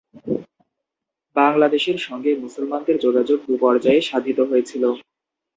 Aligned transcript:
বাংলাদেশের 1.35 1.97
সঙ্গে 1.99 2.31
মুসলমানদের 2.43 2.97
যোগাযোগ 3.05 3.39
দুপর্যায়ে 3.47 4.01
সাধিত 4.01 4.39
হয়েছিল। 4.49 4.83